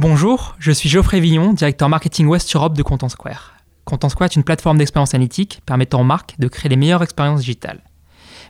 [0.00, 3.54] Bonjour, je suis Geoffrey Villon, directeur marketing West Europe de Content Square.
[3.84, 7.40] Content Square est une plateforme d'expérience analytique permettant aux marques de créer les meilleures expériences
[7.40, 7.80] digitales.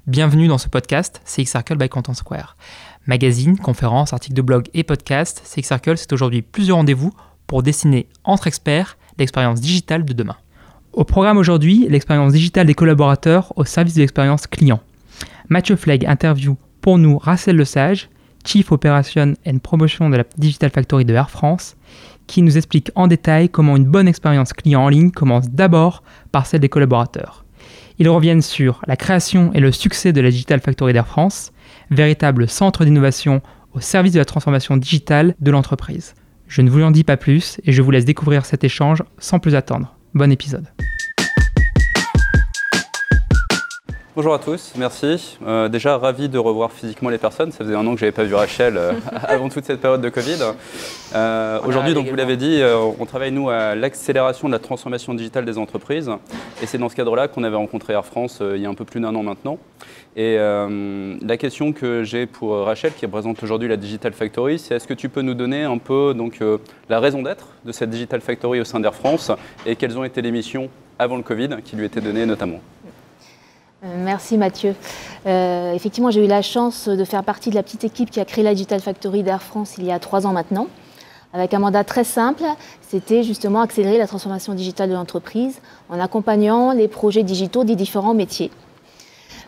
[0.07, 2.59] Bienvenue dans ce podcast CX Circle by Content Square.
[3.07, 7.15] Magazine, conférences, articles de blog et podcast, CX Circle c'est aujourd'hui plusieurs rendez-vous
[7.47, 10.37] pour dessiner entre experts l'expérience digitale de demain.
[10.93, 14.81] Au programme aujourd'hui, l'expérience digitale des collaborateurs au service de l'expérience client.
[15.49, 18.11] Mathieu Flegg interview pour nous Racel Lesage,
[18.45, 21.77] Chief Operation and Promotion de la Digital Factory de Air France,
[22.27, 26.47] qui nous explique en détail comment une bonne expérience client en ligne commence d'abord par
[26.47, 27.45] celle des collaborateurs.
[27.99, 31.53] Ils reviennent sur la création et le succès de la Digital Factory d'Air France,
[31.91, 33.43] véritable centre d'innovation
[33.73, 36.15] au service de la transformation digitale de l'entreprise.
[36.47, 39.39] Je ne vous en dis pas plus et je vous laisse découvrir cet échange sans
[39.39, 39.97] plus attendre.
[40.15, 40.67] Bon épisode.
[44.19, 45.39] Bonjour à tous, merci.
[45.47, 47.53] Euh, déjà ravi de revoir physiquement les personnes.
[47.53, 50.01] Ça faisait un an que je n'avais pas vu Rachel euh, avant toute cette période
[50.01, 50.39] de Covid.
[51.15, 52.61] Euh, Aujourd'hui, donc vous l'avez dit,
[52.99, 56.11] on travaille nous à l'accélération de la transformation digitale des entreprises.
[56.61, 58.85] Et c'est dans ce cadre-là qu'on avait rencontré Air France il y a un peu
[58.85, 59.57] plus d'un an maintenant.
[60.17, 64.89] Et la question que j'ai pour Rachel, qui représente aujourd'hui la Digital Factory, c'est est-ce
[64.89, 66.41] que tu peux nous donner un peu donc,
[66.89, 69.31] la raison d'être de cette Digital Factory au sein d'Air France
[69.65, 72.59] et quelles ont été les missions avant le Covid qui lui étaient données notamment?
[73.83, 74.75] Merci Mathieu.
[75.27, 78.25] Euh, effectivement, j'ai eu la chance de faire partie de la petite équipe qui a
[78.25, 80.67] créé la Digital Factory d'Air France il y a trois ans maintenant,
[81.33, 82.45] avec un mandat très simple.
[82.81, 88.15] C'était justement accélérer la transformation digitale de l'entreprise en accompagnant les projets digitaux des différents
[88.15, 88.51] métiers.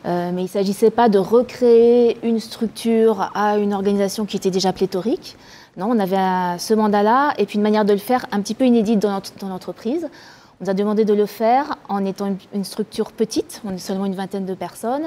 [0.07, 4.51] Euh, mais il ne s'agissait pas de recréer une structure à une organisation qui était
[4.51, 5.37] déjà pléthorique.
[5.77, 8.65] Non, on avait ce mandat-là et puis une manière de le faire un petit peu
[8.65, 10.09] inédite dans l'entreprise
[10.61, 14.05] on nous a demandé de le faire en étant une, structure petite, on est seulement
[14.05, 15.07] une vingtaine de personnes,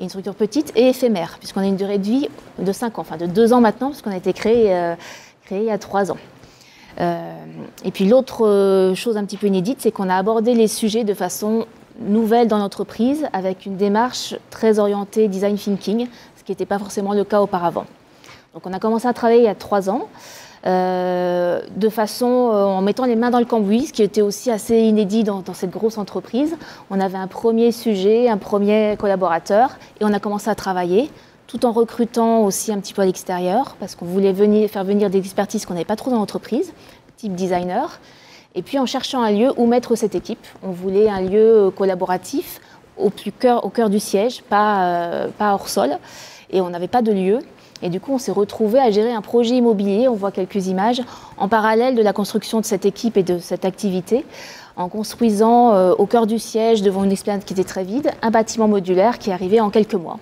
[0.00, 3.16] une structure petite et éphémère, puisqu'on a une durée de vie de 5 ans, enfin
[3.16, 4.96] de 2 ans maintenant, puisqu'on a été créé, euh,
[5.44, 6.16] créé il y a 3 ans.
[7.00, 7.32] Euh,
[7.84, 11.04] et puis l'autre euh, chose un petit peu inédite, c'est qu'on a abordé les sujets
[11.04, 11.66] de façon
[12.00, 17.14] nouvelle dans l'entreprise, avec une démarche très orientée design thinking, ce qui n'était pas forcément
[17.14, 17.86] le cas auparavant.
[18.52, 20.08] Donc on a commencé à travailler il y a 3 ans.
[20.66, 24.50] Euh, de façon euh, en mettant les mains dans le cambouis, ce qui était aussi
[24.50, 26.56] assez inédit dans, cette grosse entreprise.
[26.90, 31.10] On avait un premier sujet, un premier collaborateur, et on a commencé à travailler,
[31.46, 35.10] tout en recrutant aussi un petit peu à l'extérieur, parce qu'on voulait venir, faire venir
[35.10, 36.72] des expertises qu'on n'avait pas trop dans l'entreprise,
[37.16, 38.00] type designer.
[38.54, 42.60] Et puis en cherchant un lieu où mettre cette équipe, on voulait un lieu collaboratif
[42.96, 45.98] au, plus cœur, au cœur du siège, pas, euh, pas hors sol.
[46.50, 47.38] Et on n'avait pas de lieu.
[47.82, 51.00] Et du coup, on s'est retrouvé à gérer un projet immobilier, on voit quelques images,
[51.36, 54.24] en parallèle de la construction de cette équipe et de cette activité,
[54.76, 58.30] en construisant euh, au cœur du siège, devant une esplanade qui était très vide, un
[58.30, 60.18] bâtiment modulaire qui arrivait en quelques mois.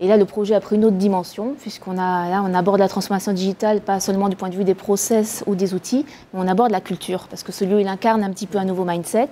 [0.00, 2.88] Et là, le projet a pris une autre dimension, puisqu'on a, là, on aborde la
[2.88, 6.48] transformation digitale pas seulement du point de vue des process ou des outils, mais on
[6.48, 9.30] aborde la culture, parce que ce lieu, il incarne un petit peu un nouveau mindset,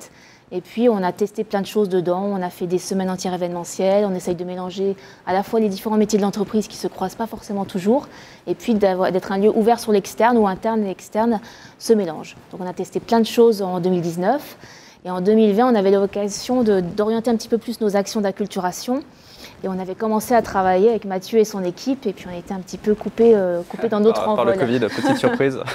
[0.55, 2.25] et puis, on a testé plein de choses dedans.
[2.25, 4.05] On a fait des semaines entières événementielles.
[4.05, 6.89] On essaye de mélanger à la fois les différents métiers de l'entreprise qui ne se
[6.89, 8.07] croisent pas forcément toujours,
[8.47, 11.41] et puis d'être un lieu ouvert sur l'externe où interne et externe
[11.79, 12.37] se mélangent.
[12.51, 14.59] Donc, on a testé plein de choses en 2019.
[15.07, 19.03] Et en 2020, on avait l'occasion d'orienter un petit peu plus nos actions d'acculturation
[19.65, 22.53] et on avait commencé à travailler avec Mathieu et son équipe, et puis on était
[22.53, 24.45] un petit peu coupé, euh, coupé dans notre envol.
[24.45, 25.59] Par le Covid, petite surprise.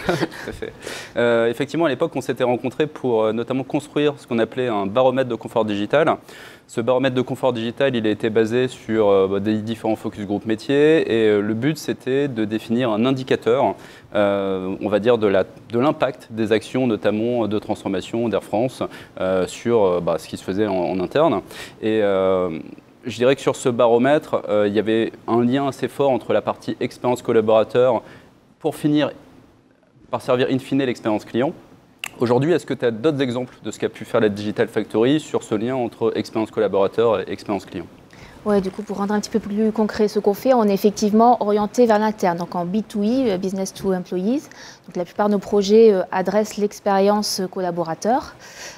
[1.16, 4.86] Euh, effectivement, à l'époque, on s'était rencontrés pour euh, notamment construire ce qu'on appelait un
[4.86, 6.18] baromètre de confort digital.
[6.68, 10.46] Ce baromètre de confort digital, il a été basé sur bah, des différents focus group
[10.46, 13.76] métiers, et le but, c'était de définir un indicateur,
[14.14, 15.28] on va dire, de
[15.78, 18.84] l'impact de des actions, notamment de transformation d'Air France,
[19.48, 21.42] sur bah, ce qui se faisait en, en interne.
[21.82, 22.02] Et
[23.08, 26.34] je dirais que sur ce baromètre, euh, il y avait un lien assez fort entre
[26.34, 28.04] la partie expérience collaborateur
[28.60, 29.12] pour finir
[30.12, 31.54] par servir in fine l'expérience client.
[32.20, 35.20] Aujourd'hui, est-ce que tu as d'autres exemples de ce qu'a pu faire la Digital Factory
[35.20, 37.88] sur ce lien entre expérience collaborateur et expérience client?
[38.48, 41.42] Du coup, pour rendre un petit peu plus concret ce qu'on fait, on est effectivement
[41.42, 44.44] orienté vers l'interne, donc en B2E, euh, Business to Employees.
[44.96, 48.36] La plupart de nos projets euh, adressent l'expérience collaborateur.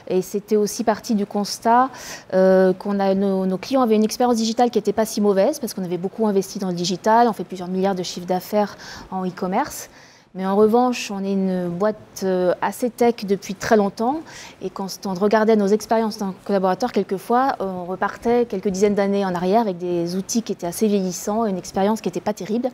[0.07, 1.89] Et c'était aussi partie du constat
[2.33, 5.60] euh, qu'on a nos, nos, clients avaient une expérience digitale qui n'était pas si mauvaise
[5.60, 8.75] parce qu'on avait beaucoup investi dans le digital, on fait plusieurs milliards de chiffres d'affaires
[9.12, 9.89] en e-commerce.
[10.35, 14.21] Mais en revanche, on est une boîte euh, assez tech depuis très longtemps.
[14.61, 19.33] Et quand on regardait nos expériences d'un collaborateur, quelquefois, on repartait quelques dizaines d'années en
[19.33, 22.69] arrière avec des outils qui étaient assez vieillissants et une expérience qui n'était pas terrible.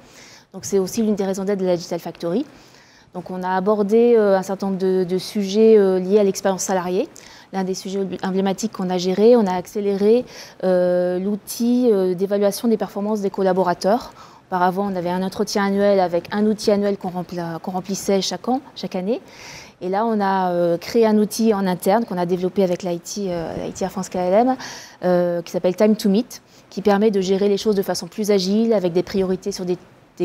[0.52, 2.46] Donc c'est aussi l'une des raisons d'être de la Digital Factory.
[3.14, 7.08] Donc on a abordé euh, un certain nombre de, sujets euh, liés à l'expérience salariée.
[7.54, 10.26] L'un des sujets emblématiques qu'on a géré, on a accéléré
[10.62, 14.12] l'outil d'évaluation des performances des collaborateurs
[14.48, 18.96] Auparavant, on avait un entretien annuel avec un outil annuel qu'on remplissait chaque, an, chaque
[18.96, 19.22] année.
[19.82, 23.28] Et là, on a euh, créé un outil en interne qu'on a développé avec l'IT,
[23.28, 24.56] euh, Air France KLM,
[25.04, 28.32] euh, qui s'appelle Time to Meet, qui permet de gérer les choses de façon plus
[28.32, 29.78] agile, avec des priorités sur des,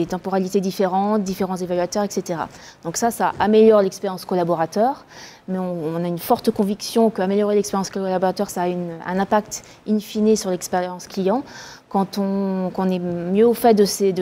[0.08, 2.42] temporalités différentes, différents évaluateurs, etc.
[2.84, 5.04] Donc ça, ça améliore l'expérience collaborateur,
[5.48, 10.36] mais on, a une forte conviction qu'améliorer l'expérience collaborateur, ça a un impact in fine
[10.36, 11.42] sur l'expérience client.
[11.90, 14.14] Quand on, est mieux au fait de ces,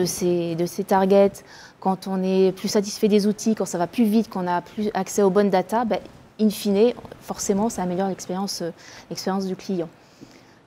[0.85, 1.31] targets,
[1.79, 4.89] quand on est plus satisfait des outils, quand ça va plus vite, qu'on a plus
[4.93, 5.99] accès aux bonnes data, ben,
[6.41, 8.63] in fine, forcément, ça améliore l'expérience,
[9.09, 9.87] l'expérience du client.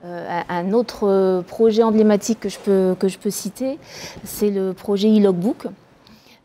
[0.05, 3.79] Euh, un autre projet emblématique que je peux, que je peux citer,
[4.23, 5.67] c'est le projet e-logbook.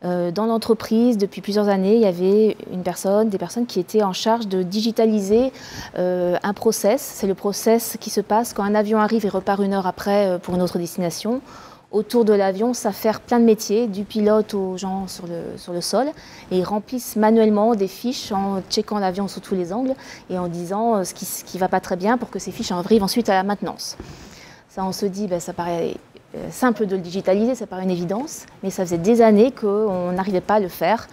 [0.05, 4.03] Euh, dans l'entreprise, depuis plusieurs années, il y avait une personne, des personnes qui étaient
[4.03, 5.51] en charge de digitaliser
[5.97, 7.01] euh, un process.
[7.01, 10.39] C'est le process qui se passe quand un avion arrive et repart une heure après
[10.41, 11.41] pour une autre destination
[11.91, 16.07] autour de l'avion s'affairent plein de métiers, du pilote aux gens sur le, sol,
[16.51, 19.95] et ils remplissent manuellement des fiches en checkant l'avion sous tous les angles
[20.29, 22.71] et en disant euh, ce qui ne va pas très bien pour que ces fiches
[22.71, 23.97] arrivent ensuite à la maintenance.
[24.69, 25.93] Ça, on se dit, ben, ça paraît euh,
[26.51, 30.41] simple de le digitaliser, ça paraît une évidence, mais ça faisait des années qu'on n'arrivait
[30.41, 31.07] pas à le faire.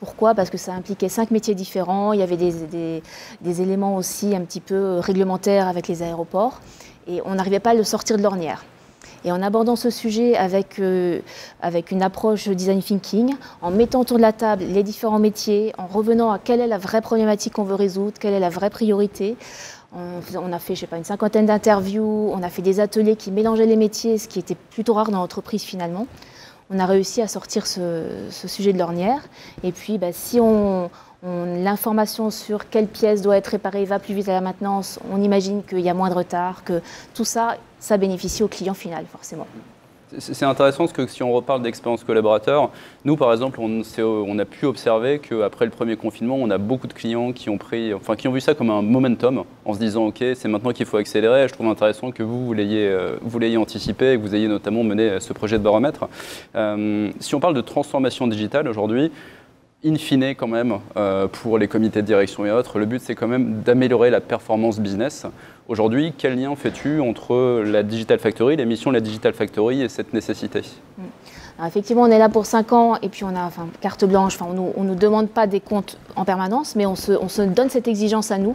[0.00, 0.34] Pourquoi?
[0.34, 3.02] Parce que ça impliquait cinq métiers différents, il y avait des
[3.60, 6.60] éléments aussi un petit peu réglementaires avec les aéroports,
[7.06, 8.64] et on n'arrivait pas à le sortir de l'ornière.
[9.24, 11.20] Et en abordant ce sujet avec, euh,
[11.60, 15.86] avec une approche design thinking, en mettant autour de la table les différents métiers, en
[15.86, 19.36] revenant à quelle est la vraie problématique qu'on veut résoudre, quelle est la vraie priorité,
[19.92, 23.30] on, a fait, je sais pas, une cinquantaine d'interviews, on a fait des ateliers qui
[23.30, 26.06] mélangeaient les métiers, ce qui était plutôt rare dans l'entreprise finalement.
[26.70, 29.22] On a réussi à sortir ce, sujet de l'ornière.
[29.62, 30.90] Et puis, bah, si on,
[31.22, 35.62] l'information sur quelle pièce doit être réparée va plus vite à la maintenance, on imagine
[35.64, 36.82] qu'il y a moins de retard, que
[37.14, 39.46] tout ça, ça bénéficie au client final, forcément.
[40.16, 42.70] C'est intéressant parce que si on reparle d'expérience collaborateur,
[43.04, 46.92] nous par exemple, on, a pu observer qu'après le premier confinement, on a beaucoup de
[46.92, 50.06] clients qui ont, pris, enfin, qui ont vu ça comme un momentum en se disant
[50.06, 51.46] ok, c'est maintenant qu'il faut accélérer.
[51.48, 55.20] Je trouve intéressant que vous, vous l'ayez, euh, anticipé et que vous ayez notamment mené
[55.20, 56.08] ce projet de baromètre.
[56.54, 59.10] Euh, si on parle de transformation digitale aujourd'hui,
[59.84, 63.14] in fine quand même, euh, pour les comités de direction et autres, le but c'est
[63.14, 65.26] quand même d'améliorer la performance business.
[65.68, 69.88] Aujourd'hui, quel lien fais-tu entre la Digital Factory, la mission de la Digital Factory et
[69.88, 70.62] cette nécessité?
[70.96, 71.02] Mm.
[71.66, 74.38] Effectivement, on est là pour 5 ans et puis on a carte blanche.
[74.40, 78.30] on ne nous, demande pas des comptes en permanence, mais on se, donne cette exigence
[78.30, 78.54] à nous.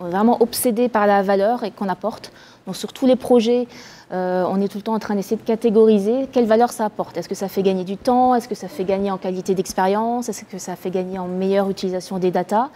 [0.00, 2.32] Vraiment obsédé par la valeur et qu'on apporte.
[2.66, 3.66] Donc sur tous les projets,
[4.12, 7.16] euh, on est tout le temps en train d'essayer de catégoriser quelle valeur ça apporte.
[7.16, 8.34] Est-ce que ça fait gagner du temps?
[8.34, 10.28] Est-ce que ça fait gagner en qualité d'expérience?
[10.28, 12.68] Est-ce que ça fait gagner en meilleure utilisation des datas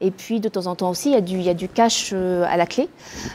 [0.00, 2.66] et puis de temps en temps aussi, il y a du, cash euh, à la
[2.66, 2.88] clé.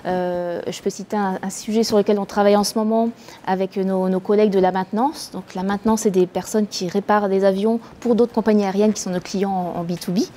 [0.06, 3.10] Euh, je peux citer un, sujet sur lequel on travaille en ce moment
[3.45, 5.30] avec nos, collègues de la maintenance.
[5.33, 9.01] Donc la maintenance, c'est des personnes qui réparent des avions pour d'autres compagnies aériennes qui
[9.01, 10.27] sont nos clients en, B2B.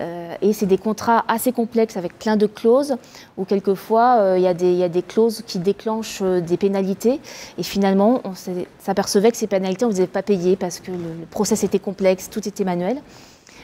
[0.00, 2.96] Euh, et c'est des contrats assez complexes avec plein de clauses
[3.36, 7.20] où quelquefois il, y a des, il y a des clauses qui déclenchent des pénalités.
[7.58, 8.32] Et finalement, on
[8.78, 11.62] s'apercevait que ces pénalités, on ne les avait pas payées parce que le, le process
[11.62, 13.00] était complexe, tout était manuel.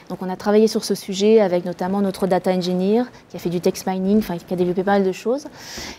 [0.09, 3.49] Donc on a travaillé sur ce sujet avec notamment notre data engineer qui a fait
[3.49, 5.45] du text mining, qui a développé pas mal de choses.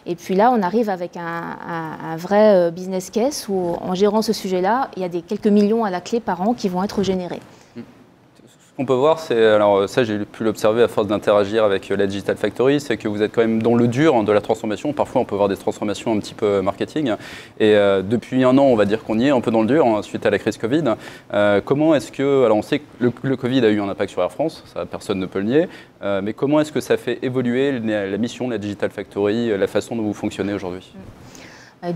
[0.07, 4.33] Et puis là, on arrive avec un, vrai euh, business case où en gérant ce
[4.33, 7.03] sujet-là, il y a des quelques millions à la clé par an qui vont être
[7.03, 7.41] générés
[8.79, 12.37] qu'on peut voir, c'est, alors ça j'ai pu l'observer à force d'interagir avec la Digital
[12.37, 14.93] Factory, c'est que vous êtes quand même dans le dur de la transformation.
[14.93, 17.15] Parfois on peut voir des transformations un petit peu marketing.
[17.59, 19.67] Et euh, depuis un an, on va dire qu'on y est un peu dans le
[19.67, 20.85] dur hein, suite à la crise Covid.
[21.35, 24.23] Euh, comment est-ce que, alors on sait que le, Covid a eu un impact sur
[24.23, 25.69] Air France, ça personne ne peut le nier,
[26.03, 29.67] euh, mais comment est-ce que ça fait évoluer la mission de la Digital Factory, la
[29.67, 30.93] façon dont vous fonctionnez aujourd'hui?
[30.95, 31.28] euh,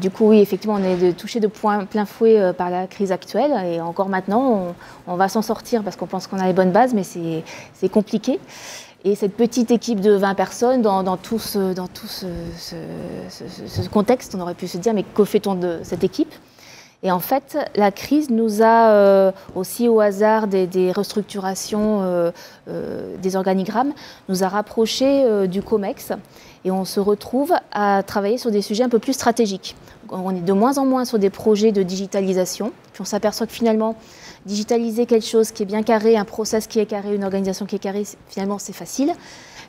[0.01, 3.53] du coup, oui, effectivement, on est touché de plein fouet euh, par la crise actuelle.
[3.67, 4.75] Et encore maintenant,
[5.07, 8.39] on, va s'en sortir parce qu'on pense qu'on a les bonnes bases, mais c'est compliqué.
[9.05, 12.29] Et cette petite équipe de 20 personnes, dans, tout, ce, dans tout ce,
[13.89, 16.33] contexte, on aurait pu se dire, mais que fait-on de cette équipe?
[17.03, 22.33] Et en fait, la crise nous a euh, aussi au hasard des, restructurations
[22.67, 23.93] des organigrammes,
[24.29, 26.13] nous a rapprochés du COMEX
[26.65, 29.77] et on se retrouve à travailler sur des sujets un peu plus stratégiques.
[30.11, 33.53] On est de moins en moins sur des projets de digitalisation, puis on s'aperçoit que
[33.53, 33.97] finalement,
[34.47, 37.77] digitaliser quelque chose qui est bien carré, un process qui est carré, une organisation qui
[37.77, 39.13] est carrée, finalement c'est facile,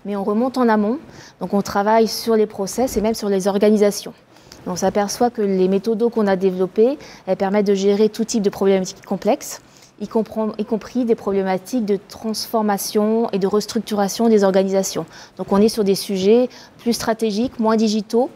[0.05, 0.99] mais on remonte en amont,
[1.39, 4.13] donc on travaille sur les process et même sur les organisations.
[4.67, 8.49] On s'aperçoit que les méthodes qu'on a développées, elles permettent de gérer tout type de
[8.49, 9.61] problématiques complexes
[10.03, 10.07] y,
[10.65, 15.05] compris des problématiques de transformation et de restructuration des organisations.
[15.37, 18.29] Donc on est sur des sujets plus stratégiques, moins digitaux,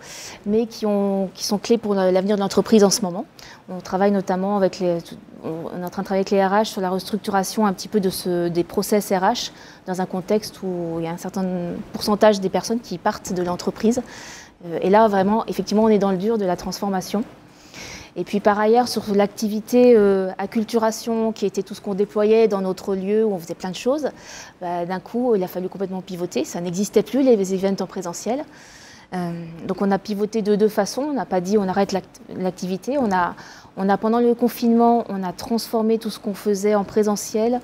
[0.45, 3.25] mais qui, ont, qui sont clés pour l'avenir de l'entreprise en ce moment.
[3.69, 6.89] On travaille notamment avec les, est en train de travailler avec les RH sur la
[6.89, 9.51] restructuration un petit peu des process RH
[9.85, 11.45] dans un contexte où il y a un certain
[11.93, 14.01] pourcentage des personnes qui partent de l'entreprise.
[14.65, 17.23] Euh, et là, vraiment, effectivement, on est dans le dur de la transformation.
[18.15, 22.61] Et puis par ailleurs, sur l'activité euh, acculturation, qui était tout ce qu'on déployait dans
[22.61, 24.09] notre lieu où on faisait plein de choses,
[24.59, 26.43] bah, d'un coup, il a fallu complètement pivoter.
[26.43, 28.43] Ça n'existait plus, les events en présentiel.
[29.13, 31.03] Euh, donc on a pivoté de deux façons.
[31.03, 31.95] On n'a pas dit on arrête
[32.35, 32.97] l'activité.
[32.97, 33.35] On a,
[33.77, 37.61] on a, pendant le confinement, on a transformé tout ce qu'on faisait en présentiel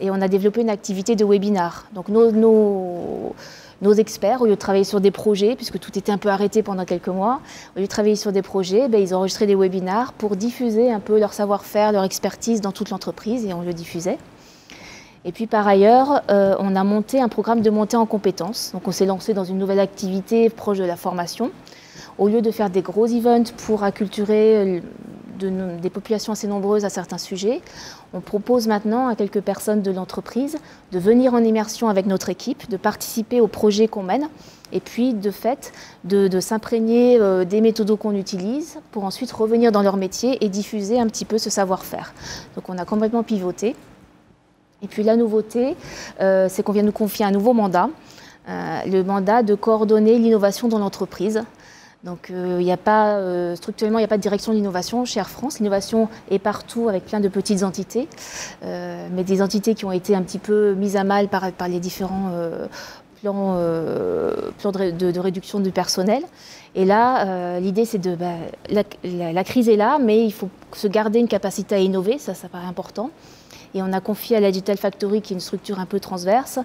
[0.00, 1.86] et on a développé une activité de webinar.
[1.94, 3.34] Donc nos, nos,
[3.82, 6.62] nos, experts, au lieu de travailler sur des projets, puisque tout était un peu arrêté
[6.62, 7.40] pendant quelques mois,
[7.76, 11.00] au lieu de travailler sur des projets, ben, ils enregistraient des webinars pour diffuser un
[11.00, 14.18] peu leur savoir-faire, leur expertise dans toute l'entreprise et on le diffusait.
[15.24, 18.70] Et puis par ailleurs, euh, on a monté un programme de montée en compétences.
[18.72, 21.52] Donc on s'est lancé dans une nouvelle activité proche de la formation.
[22.18, 24.82] Au lieu de faire des gros events pour acculturer
[25.46, 27.60] des populations assez nombreuses à certains sujets,
[28.12, 30.58] on propose maintenant à quelques personnes de l'entreprise
[30.92, 34.28] de venir en immersion avec notre équipe, de participer au projet qu'on mène
[34.72, 35.72] et puis de fait
[36.04, 40.98] de, s'imprégner euh, des méthodos qu'on utilise pour ensuite revenir dans leur métier et diffuser
[40.98, 42.14] un petit peu ce savoir-faire.
[42.56, 43.76] Donc on a complètement pivoté.
[44.82, 45.76] Et puis la nouveauté,
[46.20, 47.88] euh, c'est qu'on vient nous confier un nouveau mandat,
[48.48, 51.44] euh, le mandat de coordonner l'innovation dans l'entreprise.
[52.04, 55.30] Donc euh, a pas, structurellement, il n'y a pas de direction de l'innovation chez Air
[55.30, 55.58] France.
[55.58, 58.08] L'innovation est partout avec plein de petites entités,
[58.62, 62.30] mais des entités qui ont été un petit peu mises à mal par, les différents
[63.22, 66.22] plans, de, réduction du personnel.
[66.74, 68.16] Et là, l'idée, c'est de...
[68.16, 68.34] Bah,
[69.04, 72.48] la, crise est là, mais il faut se garder une capacité à innover, ça, ça
[72.48, 73.10] paraît important.
[73.74, 76.58] Et on a confié à la Digital Factory, qui est une structure un peu transverse,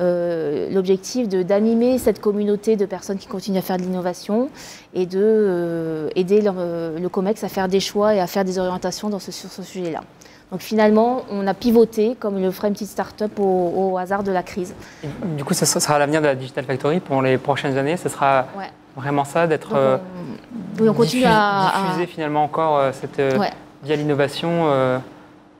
[0.00, 4.48] euh, l'objectif d'animer cette communauté de personnes qui continuent à faire de l'innovation
[4.94, 8.58] et de euh, aider euh, le COMEX à faire des choix et à faire des
[8.58, 10.00] orientations dans ce, sur ce sujet-là.
[10.52, 14.42] Donc finalement, on a pivoté comme le ferait une petite start-up au, hasard de la
[14.42, 14.74] crise.
[15.36, 17.96] du coup, ce sera l'avenir de la Digital Factory pour les prochaines années.
[17.96, 18.46] Ce sera
[18.94, 19.74] vraiment ça, d'être
[20.78, 23.20] oui, on continue à, diffuser finalement encore cette
[23.82, 25.00] via l'innovation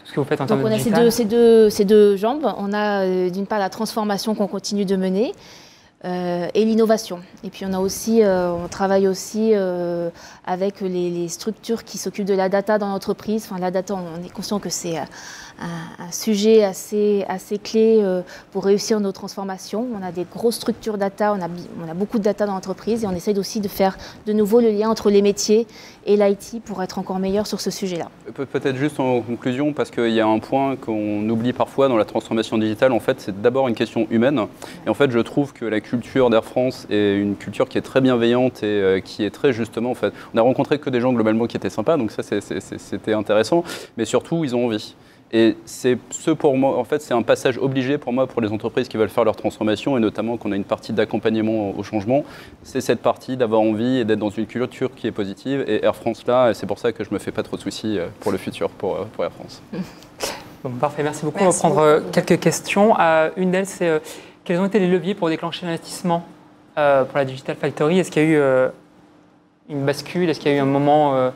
[0.05, 2.17] ce que vous faites en Donc termes on a ces deux, ces, deux, ces deux,
[2.17, 2.53] jambes.
[2.59, 5.33] On a euh, d'une part la transformation qu'on continue de mener
[6.05, 7.21] euh, et l'innovation.
[7.45, 9.53] Et puis on a aussi, euh, on travaille aussi
[10.45, 13.47] avec les, structures qui s'occupent de la data dans l'entreprise.
[13.49, 14.99] Enfin la data, on est conscient que c'est
[15.99, 19.87] un, sujet assez, assez clé euh, pour réussir nos transformations.
[19.99, 21.49] On a des grosses structures data, on a,
[21.83, 24.61] on a beaucoup de data dans l'entreprise et on essaye aussi de faire de nouveau
[24.61, 25.67] le lien entre les métiers
[26.05, 28.11] et l'IT pour être encore meilleur sur ce sujet-là.
[28.35, 32.05] Peut-être juste en conclusion, parce qu'il y a un point qu'on oublie parfois dans la
[32.05, 34.47] transformation digitale, en fait, c'est d'abord une question humaine.
[34.87, 37.83] Et en fait, je trouve que la culture d'Air France est une culture qui est
[37.83, 41.03] très bienveillante et euh, qui est très justement, en fait, on a rencontré que des
[41.03, 43.63] gens globalement qui étaient sympas, donc ça c'était intéressant,
[43.99, 44.95] mais surtout ils ont envie.
[45.35, 48.51] Et c'est ce pour moi, en fait, c'est un passage obligé pour moi pour les
[48.53, 52.25] entreprises qui veulent faire leur transformation et notamment qu'on a une partie d'accompagnement au changement.
[52.63, 55.63] C'est cette partie d'avoir envie et d'être dans une culture qui est positive.
[55.69, 57.99] Et Air France là, c'est pour ça que je me fais pas trop de soucis
[57.99, 59.63] euh, pour le futur pour, euh, pour Air France.
[60.65, 61.43] Bon, parfait, merci beaucoup.
[61.43, 62.95] on va prendre quelques questions.
[63.37, 64.01] une d'elles, c'est
[64.45, 66.25] quels ont été les leviers pour déclencher l'investissement
[66.75, 67.99] pour la Digital Factory?
[67.99, 68.71] Est-ce qu'il y a eu
[69.69, 70.29] une bascule?
[70.31, 71.33] Est-ce qu'il y a eu un moment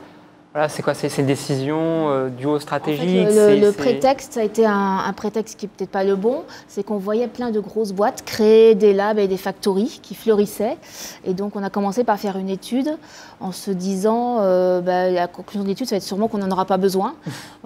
[0.68, 0.94] c'est quoi?
[0.94, 3.28] C'est une décision euh, duo stratégique?
[3.28, 6.44] Le, prétexte a été un, prétexte qui n'est peut-être pas le bon.
[6.66, 10.78] C'est qu'on voyait plein de grosses boîtes créer des labs et des factories qui fleurissaient.
[11.24, 12.96] Et donc, on a commencé par faire une étude
[13.40, 16.50] en se disant euh, bah, la conclusion de l'étude, ça va être sûrement qu'on n'en
[16.50, 17.14] aura pas besoin.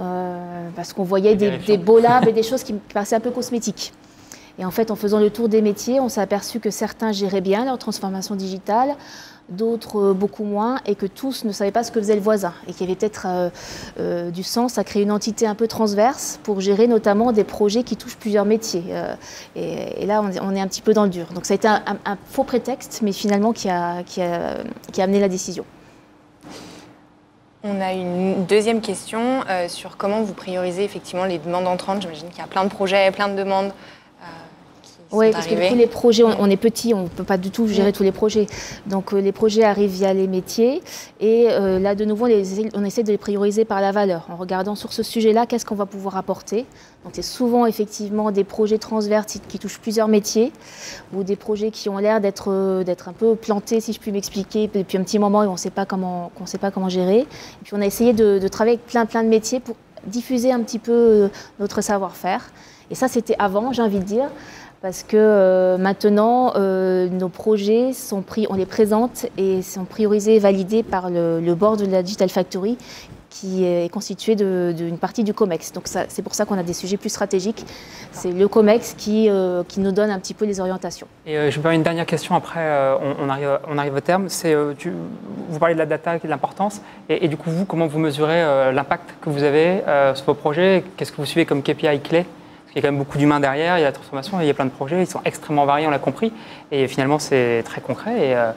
[0.00, 3.30] Euh, parce qu'on voyait des, des, beaux labs et des choses qui paraissaient un peu
[3.30, 3.92] cosmétiques.
[4.60, 7.40] Et en fait, en faisant le tour des métiers, on s'est aperçu que certains géraient
[7.40, 8.94] bien leur transformation digitale
[9.48, 12.54] d'autres euh, beaucoup moins, et que tous ne savaient pas ce que faisait le voisin,
[12.68, 13.50] et qu'il y avait peut-être euh,
[13.98, 17.82] euh, du sens à créer une entité un peu transverse pour gérer notamment des projets
[17.82, 18.84] qui touchent plusieurs métiers.
[19.56, 21.26] Et, là, on, est un petit peu dans le dur.
[21.34, 24.58] Donc ça a été un, faux prétexte, mais finalement qui a, qui a,
[24.92, 25.64] qui a amené la décision.
[27.62, 32.02] On a une deuxième question sur comment vous priorisez effectivement les demandes entrantes.
[32.02, 33.72] J'imagine qu'il y a plein de projets, plein de demandes.
[35.12, 37.66] Oui, parce que tous les projets, on, est petit, on ne peut pas du tout
[37.66, 38.46] gérer tous les projets.
[38.86, 40.82] Donc euh, les projets arrivent via les métiers
[41.18, 42.26] et euh, là de nouveau
[42.74, 45.74] on essaie de les prioriser par la valeur en regardant sur ce sujet-là qu'est-ce qu'on
[45.74, 46.64] va pouvoir apporter?
[47.04, 50.52] Donc c'est souvent effectivement des projets transverses qui touchent plusieurs métiers
[51.12, 54.70] ou des projets qui ont l'air d'être euh, un peu plantés si je puis m'expliquer
[54.72, 57.20] depuis un petit moment et on ne sait pas comment sait pas comment gérer.
[57.20, 59.74] Et puis on a essayé de, de travailler avec plein plein de métiers pour
[60.06, 62.50] diffuser un petit peu notre savoir-faire.
[62.90, 64.30] Et ça c'était avant, j'ai envie de dire
[64.82, 70.36] parce que euh, maintenant, euh, nos projets, sont pris, on les présente et sont priorisés
[70.36, 72.78] et validés par le, board de la Digital Factory
[73.28, 75.72] qui est constitué d'une partie du COMEX.
[75.72, 77.64] Donc c'est pour ça qu'on a des sujets plus stratégiques.
[78.10, 81.06] C'est le COMEX qui, euh, qui nous donne un petit peu les orientations.
[81.26, 82.60] Et je me permets une dernière question, après
[83.20, 84.26] on, arrive, on arrive au terme.
[84.28, 86.80] Vous parlez de la data et de l'importance.
[87.08, 89.82] Et, et, du coup, vous, comment vous mesurez l'impact que vous avez
[90.14, 90.82] sur vos projets?
[90.96, 92.26] Qu'est-ce que vous suivez comme KPI clé?
[92.70, 94.50] Il y a quand même beaucoup d'humains derrière, il y a la transformation, il y
[94.50, 96.32] a plein de projets, ils sont extrêmement variés, on l'a compris.
[96.70, 98.28] Et finalement, c'est très concret.
[98.28, 98.52] Et euh,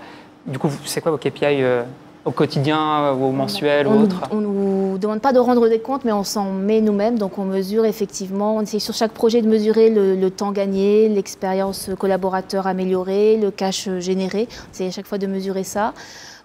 [0.45, 1.83] du coup, c'est quoi vos KPI euh,
[2.25, 5.67] au quotidien ou au mensuel on, ou autre On ne nous demande pas de rendre
[5.67, 7.17] des comptes, mais on s'en met nous-mêmes.
[7.17, 11.89] Donc on mesure effectivement, on essaye sur chaque projet de mesurer le, temps gagné, l'expérience
[11.97, 14.47] collaborateur améliorée, le cash généré.
[14.49, 15.93] On essaye à chaque fois de mesurer ça.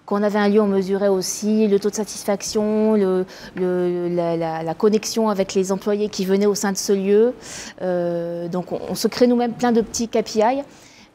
[0.09, 2.95] Quand on avait un lieu, on mesurait aussi le taux de satisfaction,
[3.55, 7.35] la, connexion avec les employés qui venaient au sein de ce lieu.
[7.83, 10.63] Euh, donc on, se crée nous-mêmes plein de petits KPI.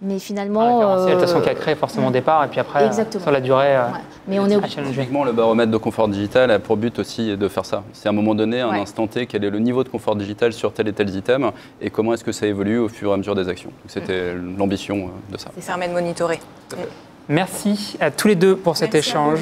[0.00, 0.80] Mais finalement.
[0.82, 3.40] Ah, c'est la façon qui a créé forcément au départ, et puis après, sur la
[3.40, 3.76] durée.
[3.76, 3.86] Euh,
[4.28, 7.66] Mais on est Typiquement, le baromètre de confort digital a pour but aussi de faire
[7.66, 7.82] ça.
[7.92, 10.52] C'est à un moment donné, un instant T, quel est le niveau de confort digital
[10.52, 13.16] sur tel et tel item, et comment est-ce que ça évolue au fur et à
[13.16, 13.70] mesure des actions.
[13.88, 15.50] C'était l'ambition euh, de ça.
[15.58, 16.38] Ça permet de monitorer.
[17.28, 19.38] Merci à tous les deux pour cet échange.